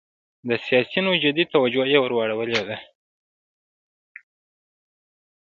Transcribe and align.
د 0.47 0.49
سیاسینو 0.65 1.11
جدي 1.23 1.43
توجه 1.53 1.83
یې 1.91 1.99
وراړولې 2.01 2.59
وه. 2.67 2.77